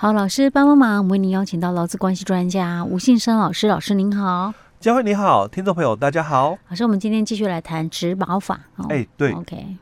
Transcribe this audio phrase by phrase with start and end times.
[0.00, 8.58] 好，老师帮帮忙，为您邀请到劳资关系专家吴信生老师，老师您好，佳慧你好，听众朋友大家好，老师，我们今天继续来谈植保法。
[8.88, 9.76] 哎、欸，对，OK，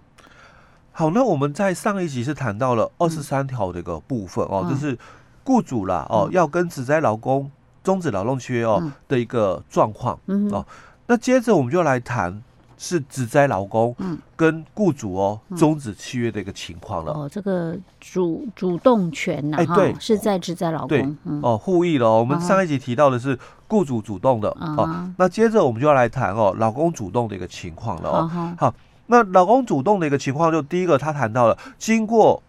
[0.90, 4.98] 好，那我们在上一集是谈到了二十三条的一个部分、嗯、哦，就是
[5.44, 7.48] 雇主啦哦、嗯、要跟职灾劳工
[7.84, 10.66] 终止劳动契约哦、嗯、的一个状况，嗯哦，
[11.06, 12.42] 那接着我们就来谈。
[12.78, 13.94] 是职灾劳工
[14.36, 17.12] 跟雇主哦终止契约的一个情况了。
[17.12, 20.88] 哦，这个主主动权呐、啊，哎、欸，对，是在职灾劳工。
[20.88, 22.08] 对，嗯、哦，互益了。
[22.08, 28.30] 我们上一集提到的是雇主主动的、嗯、哦，那接着我们就要来谈哦，劳工主动的一个情况了哦。
[28.32, 28.72] 嗯、好，
[29.08, 32.40] 那劳工主动的一个情况，就第一个他谈到了，经过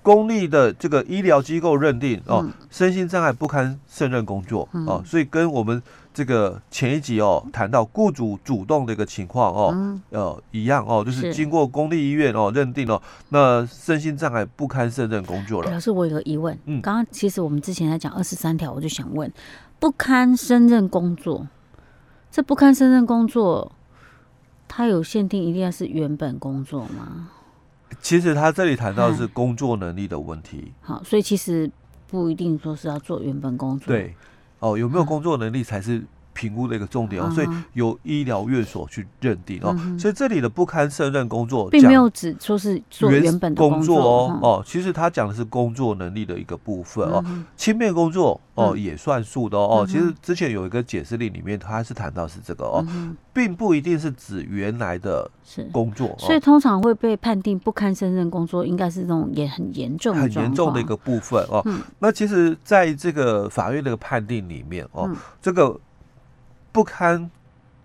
[0.00, 5.82] 公立的这个医疗机构认定哦，身心障碍不堪胜任工作、嗯、哦，所以跟我们。
[6.14, 15.70] 这个前一集哦，谈到雇主主动的一个情况哦，嗯、呃，一样哦，就是经过公立医院哦认定哦，那身心障碍不堪胜任工作了。
[15.70, 19.32] 老师，我有个疑问，嗯，刚刚其实我们之前在讲二十三条，我就想问，
[19.78, 21.48] 不堪胜任工作，
[22.30, 23.72] 这不堪胜任工作，
[24.68, 27.30] 它有限定一定要是原本工作吗？
[28.02, 30.72] 其实他这里谈到的是工作能力的问题。
[30.82, 31.70] 好，所以其实
[32.08, 33.88] 不一定说是要做原本工作。
[33.88, 34.14] 对。
[34.62, 47.24] 哦，有没有工作能力才是评估的一个重点哦，所以由医疗院所去认定哦，所以这里的不堪胜任工作，并没有指说是做原本的工作哦哦，其实他讲的是工作能力的一个部分哦，
[47.56, 52.84] 轻便工作哦也算数的哦，其实之前有一个解释令里面，他是谈到是这个哦，
[53.32, 55.30] 并不一定是指原来的
[55.70, 61.64] 工作，所以通常会被判定不堪胜任工作，应该是这种也很严重、很严重的一个部分哦。
[61.98, 65.10] 那其实在这个法院的判定里面哦，
[65.40, 65.78] 这个。
[66.72, 67.30] 不堪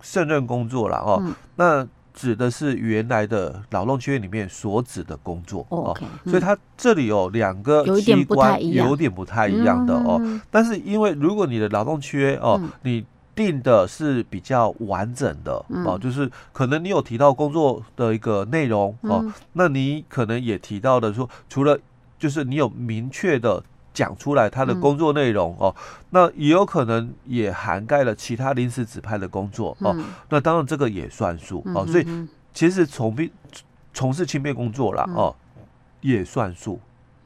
[0.00, 13.04] 胜任工作了哦，嗯、那指的是原来的劳动契约里面所指的工作哦，所以它这里有两个机关有点不太一样的哦，但是因为如果你的劳动契约哦，你
[13.36, 21.78] 定的是比较完整的哦，就是可能你有提到工作的一个内容哦，那你可能也提到的说，除了
[22.18, 23.62] 就是你有明确的。
[23.98, 25.74] 讲出来他的工作内容哦，
[26.10, 29.92] 那也有可能也涵盖了其他临时指派的工作哦，
[30.28, 32.06] 那当然这个也算数哦，所以
[32.54, 33.28] 其实从并
[33.92, 35.34] 从事轻便工作啦哦，
[36.00, 36.80] 也算数，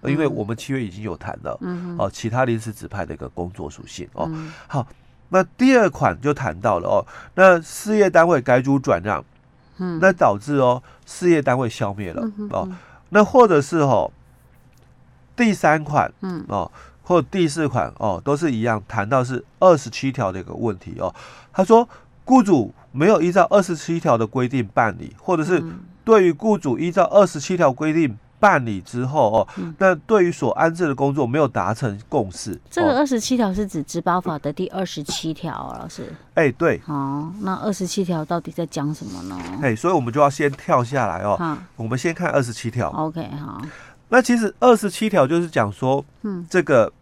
[0.04, 1.58] 因为我们七月已经有谈了
[1.98, 4.26] 哦，其他临时指派的一个工作属性哦。
[4.66, 4.86] 好，
[5.28, 7.04] 那第二款就谈到了哦，
[7.34, 9.22] 那事业单位改组转让，
[10.00, 12.66] 那导致哦事业单位消灭了哦，
[13.10, 14.10] 那或者是哦。
[15.42, 16.70] 第三款，嗯哦，
[17.02, 21.12] 或第四款哦，都是一样，谈到是二十七条的一个问题哦。
[21.52, 21.88] 他说，
[22.24, 25.60] 雇主没有依照二十七条的规定办理，或者是
[26.04, 29.48] 对于雇主依照二十七条规定办理之后哦，
[29.78, 32.56] 那对于所安置的工作没有达成共识。
[32.70, 36.12] 这个二十七条是指职保法的第二十七条，老师。
[36.34, 36.80] 哎，对。
[36.86, 39.36] 哦，那二十七条到底在讲什么呢？
[39.60, 41.36] 哎，所以我们就要先跳下来哦。
[41.36, 42.88] 好，我们先看二十七条。
[42.90, 43.60] OK，好。
[44.12, 46.92] 那其实二十七条就是讲说，嗯，这个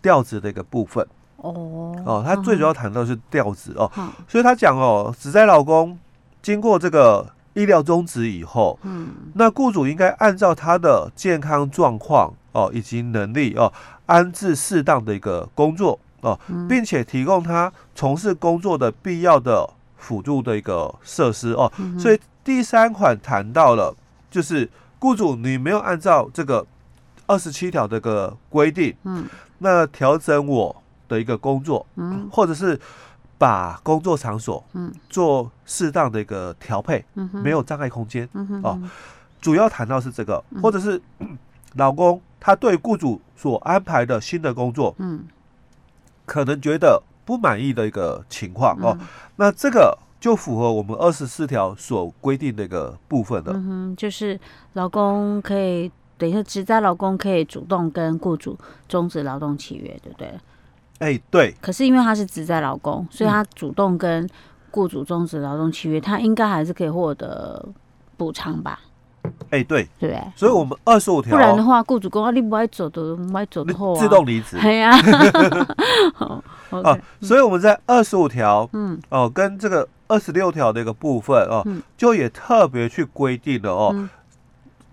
[0.00, 1.04] 调职的一个部分，
[1.38, 3.90] 哦哦，他最主要谈到是调职哦，
[4.28, 5.98] 所以他讲哦，职灾劳工
[6.40, 13.72] 经过这个医疗终止以后，嗯，那雇主应该按照他的健康状况哦以及能力哦，
[14.06, 23.92] 安置适当的一个工作哦，并且提供他从事工作的必要的辅助的一个设施哦，所以第三款谈到了
[24.30, 24.70] 就是。
[25.02, 26.64] 雇主，你没有按照这个
[27.26, 29.26] 二十七条的个规定，嗯，
[29.58, 30.76] 那调整我
[31.08, 32.78] 的一个工作，嗯，或者是
[33.36, 38.80] 把工作场所，嗯，做适当的一个调配，嗯，没有障碍空间，嗯哦，
[39.40, 41.02] 主要谈到是这个，或者是
[41.74, 45.24] 老公他对雇主所安排的新的工作，嗯，
[46.24, 48.96] 可能觉得不满意的一个情况哦，
[49.34, 49.98] 那这个。
[50.22, 54.38] 就符合我们二十四条所规定的一个部分的，嗯哼，就是
[54.74, 58.56] 老公可以等一下，职在老公可以主动跟雇主
[58.86, 60.28] 终止劳动契约，对不对？
[61.00, 61.52] 哎、欸，对。
[61.60, 64.24] 可是因为他是职在老公，所以他主动跟
[64.70, 67.68] 雇主终止劳动契约，嗯、他应该还是可以获得
[68.16, 68.78] 补偿吧？
[69.50, 74.56] 哎、欸，对，对，所以我们二十五条，不然的话，雇主说你不爱走的，不爱走的话，自动离职。
[74.60, 74.92] 对呀。
[76.14, 76.40] 好
[76.70, 79.88] 哦，所以我们在二十五条，嗯，哦，跟这个。
[80.12, 81.66] 二十六条的一个部分哦，
[81.96, 84.08] 就也特别去规定了哦，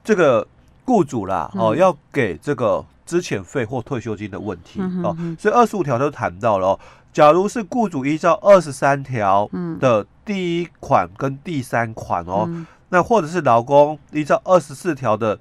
[0.01, 0.47] 这个
[0.85, 6.79] 雇主啦哦，要给这个资遣费或退休金的问题哦，所以二十五条都谈到了哦，
[7.11, 9.49] 假如是雇主依照二十三条
[9.79, 12.49] 的第一款跟第三款哦，
[12.87, 15.37] 那或者是劳工依照二十四条的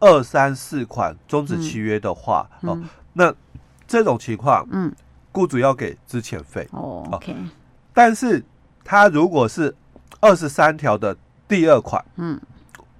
[0.00, 2.78] 二三四款终止契约的话哦，
[3.14, 3.32] 那
[3.88, 4.92] 这种情况，嗯，
[5.32, 6.68] 雇主要给资遣费。
[6.72, 7.34] 哦，OK。
[7.92, 8.44] 但是
[8.84, 9.74] 他如果是
[10.20, 11.16] 二十三条的
[11.48, 12.38] 第二款，嗯，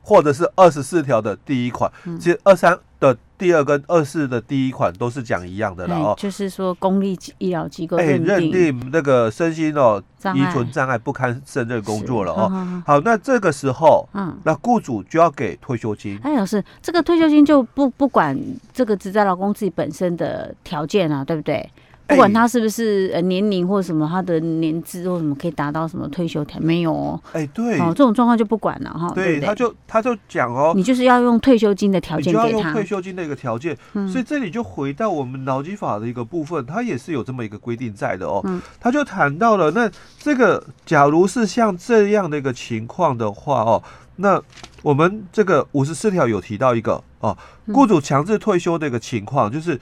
[0.03, 10.03] 或者是二十四条的第一款，嗯、其实二三的第二跟二四的第一款都是讲一样的了哦，就是说公立医疗机构哎认定那个身心哦
[10.35, 12.83] 遗存障碍不堪胜任工作了哦。
[12.87, 16.19] 好，那这个时候，嗯，那雇主就要给退休金。
[16.23, 18.39] 哎，老师，这个退休金就不不管
[18.73, 21.69] 这个职在劳工自己本身的条件啊，对不对？
[22.07, 27.21] 不管他是不是呃年龄或什么，他的年资或什么可以达到什么退休条没有哦？
[27.33, 29.11] 哎，对，哦，这种状况就不管了哈。
[29.15, 33.75] 对，他就他就讲哦，你就是要用退休金的条件给他，你就要用退休金的一个条件。
[34.07, 38.43] 所以这里就回到我们劳基法的一个部分，它也是有这么一个规定在的哦。
[38.45, 43.83] 嗯他就谈到了，那这个假如是像这样的一个情况的话哦，
[44.17, 44.39] 那
[44.83, 47.35] 我们这个五十四条有提到一个哦，
[47.73, 49.81] 雇主强制退休的一个情况就是。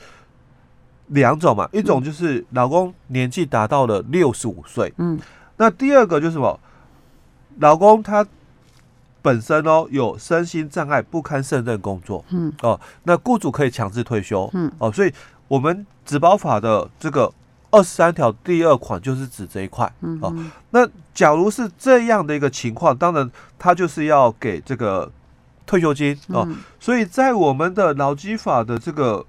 [1.09, 5.19] 两种嘛，一种就是老公年纪达到了六十五岁，嗯，
[5.59, 6.59] 那第二个就是什么？
[7.59, 8.27] 老公他
[9.21, 15.13] 本身哦有身心障碍不堪胜任工作，嗯，哦，那雇主可以强制退休，嗯，哦，所以
[15.49, 17.31] 我们职保法的这个
[17.71, 20.35] 二十三条第二款就是指这一块，嗯，哦，
[20.71, 25.13] 那假如是这样的一个情况，当然他就是要给这个
[25.67, 26.49] 退休金哦，
[26.81, 29.27] 所以在我们的劳基法的这个。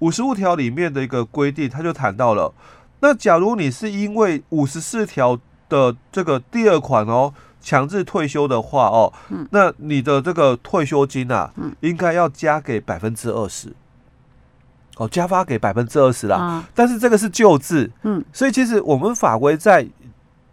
[0.00, 2.52] 五十五条里面的一个规定，他就谈到了，
[3.00, 5.38] 那假如你是因为五十四条
[5.68, 13.72] 的这个第二款哦，强制退休的话哦，嗯，那你的这个退休金啊，嗯，应该要加给百分之二十，
[14.96, 16.36] 哦，加发给百分之二十啦。
[16.36, 19.86] 啊，但是这个是旧制，嗯，所以其实我们法规在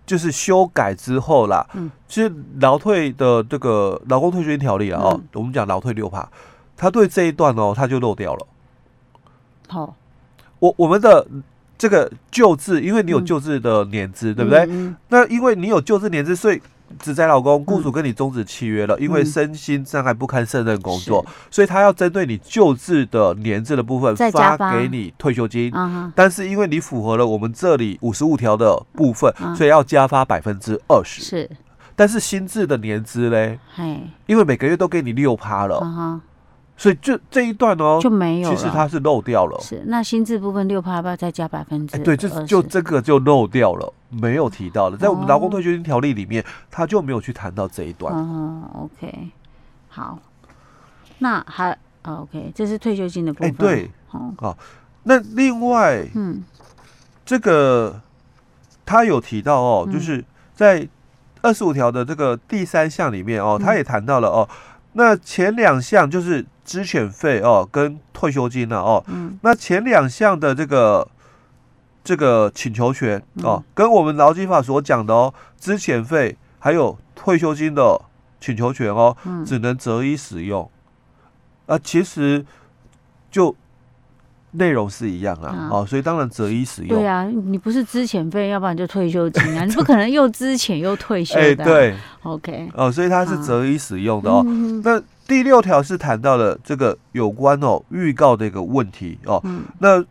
[0.06, 6.28] 就是修改之后啦，嗯，其实劳退的这个劳工退休金条例啊，哦，我们讲劳退六趴，
[6.76, 8.48] 他对这一段哦，他就漏掉了。
[9.74, 9.96] 好，
[10.60, 11.26] 我我们的
[11.80, 14.60] 这个旧制，因为你有旧制的年资，嗯、对不对？
[14.70, 16.62] 嗯、那因为你有旧制年资，所以
[17.00, 21.56] 子仔老公雇主跟你终止契约了，嗯、因为身心障碍不堪胜任工作，是。
[21.56, 25.72] 所以他要针对你旧制的年资的部分发给你退休金。
[25.76, 31.24] 嗯、但是因为你符合了我们这里五十五条的部分，嗯、所以要加发百分之二十。
[31.24, 31.50] 是，
[31.96, 34.00] 但是新制的年资嘞，嘿。
[34.28, 35.80] 因为每个月都给你六趴了。
[35.82, 36.22] 嗯
[36.76, 39.60] 所以就这一段哦，就没有，其实它是漏掉了。
[39.62, 41.98] 是，那薪资部分六趴要不要再加百分之？
[42.00, 48.14] 对，就是就这个就漏掉了，没有提到了，在我们劳工退休金条例里面，他就没有去谈到这一段。
[48.16, 49.30] 嗯，OK，
[49.88, 50.18] 好，
[51.20, 53.50] 那还 OK，这是退休金的部分。
[53.50, 54.58] 哎，对，好，
[55.04, 56.44] 那另外，嗯，
[57.24, 58.02] 这个
[58.84, 60.26] 他有提到哦，就是
[60.56, 60.88] 在
[61.44, 64.50] 二十五条的这个第三项里面哦，他也谈到了哦，
[64.94, 66.46] 那前两项就是。
[66.66, 71.06] 支遣费哦，跟退休金呢哦，嗯、那前两项的这个
[72.06, 78.00] 这个请求权哦，嗯、跟我们劳基法所讲的哦，支遣费还有退休金的
[78.40, 80.72] 请求权哦，嗯、只能择一使用。
[81.66, 82.46] 啊，其实
[83.30, 83.54] 就
[84.54, 85.70] 内容是一样啊，啊。
[85.72, 86.98] 哦，所以当然择一使用。
[86.98, 91.46] 对啊，你不是资遣费，要不然就退休金啊，你不可能又资遣又退休的、啊。
[91.50, 94.44] 哎，对，OK，哦，所以它是择一使用的哦。
[94.48, 100.04] 嗯、那第六条是谈到了这个有关哦预告的一个问题哦，嗯、那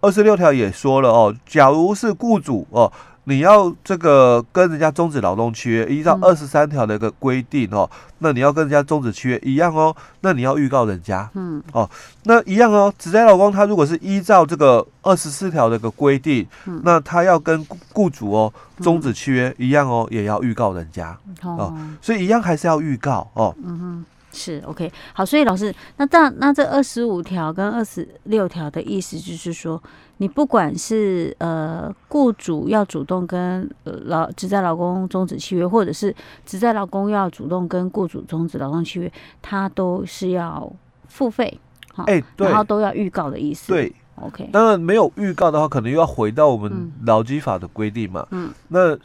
[0.00, 2.90] 二十六条也说了哦，假如是雇主哦，
[3.30, 11.88] 你要这个跟人家终止劳动契约，依照二十三条的一个规定哦，嗯、那你要跟人家终止契约一样哦，那你要预告人家，嗯，哦，
[12.24, 21.72] 那一样哦，职灾劳工他如果是依照这个二十四条的一个规定，嗯、那他要跟雇主哦终止契约一样哦，也要预告人家、嗯、哦，
[22.02, 24.04] 所以一样还是要预告哦，嗯哼。
[24.32, 29.82] 是 OK 好，所以老师，那这样那这二十五条跟二十六条的意思就是说，
[30.18, 36.14] 你不管是呃雇主要主动跟劳只在劳工终止契约，或者是
[36.46, 40.72] 只在劳工要主动跟雇主终止劳动契约，他都是要
[41.08, 41.60] 付费，
[41.92, 44.48] 好，哎，对，然后都要预告的意思，对，OK。
[44.52, 48.96] 当然没有预告的话，可能又要回到我们劳基法的规定嘛，嗯，那。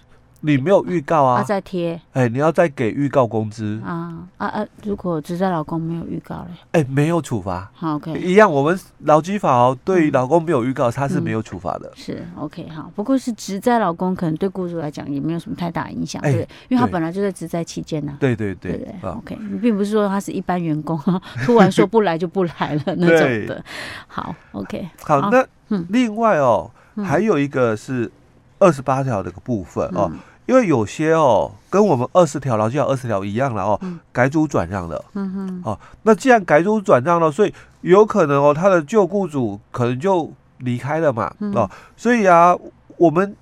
[0.46, 1.42] 你没有预告啊？
[1.42, 4.66] 再贴，哎，你要再给预告工资啊啊啊！
[4.84, 6.52] 如果职灾老公没有预告嘞？
[6.74, 7.70] 哎，没有处罚。
[7.74, 8.52] 好，OK，一样。
[8.52, 11.92] 我们劳基法哦，对于劳工没有预告，他是没有处罚的。
[11.96, 12.92] 是 OK，好。
[12.96, 18.16] 不过是职灾老公，可能对雇主来讲也没有什么太大影响，对，因为他本来就在职灾期间呢。
[18.20, 21.00] 对对对对，OK，你并不是说他是一般员工，
[21.44, 23.64] 突然说不来就不来了那种的。
[24.06, 25.32] 好，OK，好。
[25.32, 25.44] 那
[25.90, 26.70] 另外哦，
[27.04, 28.12] 还有一个是
[28.60, 30.12] 二十八条的个部分哦。
[30.46, 42.56] 因为有些哦，跟我们二十条劳基法二十条一样了哦，嗯、改组转让了，嗯哼，哦，那既然改组转让了，所以有可能哦，他的旧雇主可能就离开了嘛，哦，所以啊，
[42.98, 43.36] 我们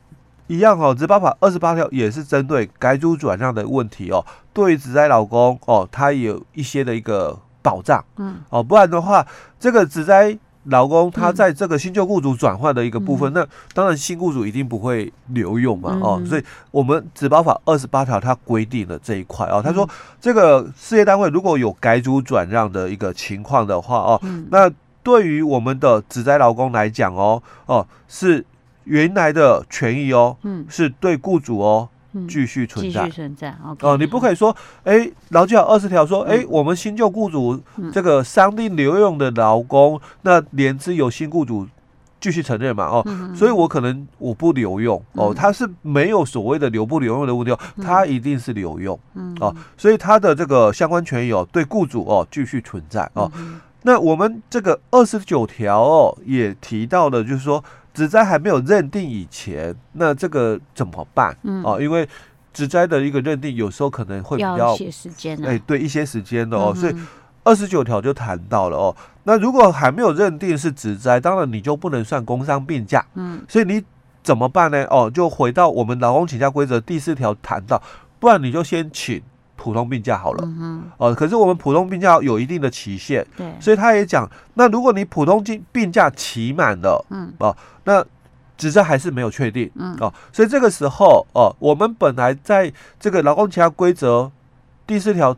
[0.48, 9.26] 一样哦，职保法二十八条也是针对改组转让的问题哦，对于职灾劳工哦，他有一些的一个保障，嗯，哦，不然的话，
[9.60, 19.90] 这个职灾劳工他在这个新旧雇主转换的一个部分，那当然新雇主一定不会留用嘛，哦，所以我们职保法二十八条它规定了这一块哦，他说
[20.22, 24.72] 这个事业单位如果有改组转让的一个情况的话哦，那
[25.04, 28.46] 对于我们的职灾劳工来讲哦，哦是
[28.86, 31.90] 原来的权益哦，嗯，是对雇主哦
[32.28, 37.60] 继续存在，继续存在哦，你不可以说，哎，劳基法二十条说，哎，我们新旧雇主
[37.92, 41.68] 这个商定留用的劳工，那连之由新雇主
[42.20, 43.06] 继续承认嘛，哦，
[43.36, 48.98] 所以我可能我不留用哦，他是没有所谓的留不留用的问题哦，他一定是留用，
[49.40, 53.32] 哦，所以他的这个相关权益哦，对雇主哦继续存在哦。
[53.86, 57.62] 那我们这个二十九条哦，也提到了，就是说，
[57.94, 61.36] 职灾还没有认定以前，那这个怎么办？
[61.44, 62.08] 嗯，哦，因为
[62.52, 66.96] 职灾的一个认定，有时候可能会比较一些时间，哎，对，一些时间的哦，嗯、所以
[67.44, 68.96] 二十九条就谈到了哦。
[69.24, 73.84] 那如果还没有认定是职灾，当然你就不能算工伤病假，嗯，所以你
[74.24, 74.84] 怎么办呢？
[74.90, 77.82] 哦，就回到我们劳工请假规则第四条谈到，
[78.20, 79.22] 不然你就先请。
[79.64, 80.46] 普通病假好了，
[80.98, 87.56] 哦、可是我们普通病假有一定的期限，对，所以他也讲，那如果你普通病病假期满了，嗯，哦、呃，
[87.86, 88.06] 那
[88.58, 94.30] 职灾还是没有确定，嗯，哦、呃，所以这个时候，哦、呃，我们本来在这个劳工其他规则
[94.86, 95.34] 第四条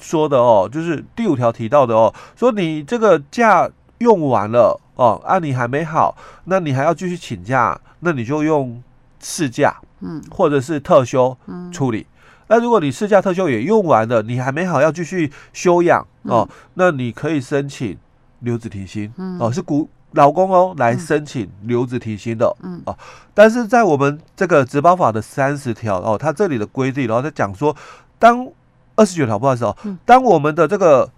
[0.00, 6.16] 说的哦，就是第五条提到的哦，说你这个假用完了，哦、呃，啊，你还没好，
[6.46, 8.82] 那你还要继续请假，那你就用
[9.20, 11.36] 事假，嗯，或者是特休
[11.70, 12.00] 处理。
[12.00, 12.14] 嗯
[12.48, 17.96] 那如果你事假特休也用完了，你还没好要继续休养哦，那你可以申请
[18.40, 22.80] 留职停薪哦，是雇老公哦来申请留职停薪的，嗯。
[22.86, 22.96] 哦，
[23.34, 27.76] 但是在我们这个职保法的三十条哦，它这里的规定，然后他讲说，
[28.18, 28.48] 当
[28.96, 31.10] 二十九条不好意思哦，当我们的这个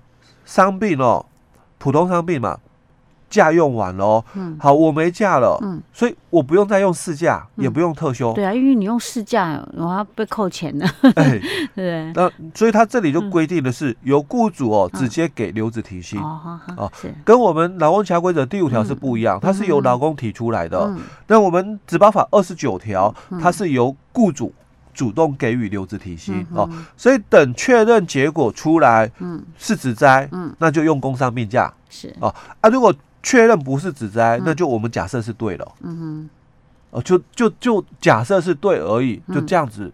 [0.44, 1.24] 伤病哦，
[1.78, 2.58] 普通伤病嘛。
[3.30, 10.84] 假用完了哦，嗯，好，我没假了，嗯，所以我不用再用事假，也不用特休，对啊，因为你用事假，我要被扣钱的，
[11.14, 11.40] 哎，
[11.74, 17.14] 对，那所以他这里就规定的是由雇主哦直接给留职停薪，哦，是。
[17.24, 20.92] 跟我们劳工请假规则第五条是不一样，它是由劳工提出来的，
[21.28, 24.52] 那我们职保法二十九条，它是由雇主
[24.92, 26.44] 主动给予留职停薪。
[26.52, 32.12] 哦，所以等确认结果出来，嗯，是职灾，嗯，那就用工伤病假，是。
[32.20, 35.72] 哦，啊，如果确认不是职灾，那就我们假设是对了。
[35.82, 36.30] 嗯哼，
[36.90, 39.90] 哦，就就就假设是对而已，就这样子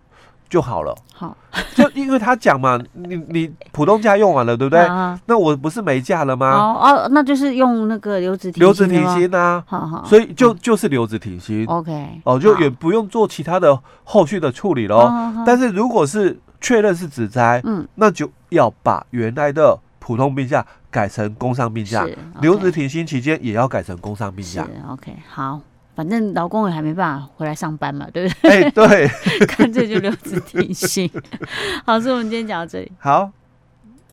[0.48, 0.94] 就好了。
[1.12, 1.36] 好，
[1.74, 4.86] 就因为他讲嘛，你你普通价用完了，对不对？
[5.26, 6.50] 那我不是没价了吗？
[6.50, 9.62] 哦哦，那就是用那个留职停留职停薪啊。
[9.66, 11.66] 好好，所以就就是留职停薪。
[11.66, 15.10] OK，哦，就也不用做其他的后续的处理喽。
[15.44, 20.64] 但是如果是确认是职灾，嗯，那就要把原来的普通病假。
[20.88, 22.06] 改成工伤病假，
[22.40, 24.66] 留职停薪期间也要改成工伤病假。
[24.88, 25.60] OK，好，
[25.94, 28.62] 反正劳工也还没办法回来上班嘛，对不对？
[28.62, 29.08] 哎，对，
[29.46, 31.10] 干脆就留职停薪。
[31.84, 32.90] 好，所以我们今天讲到这里。
[32.98, 33.30] 好。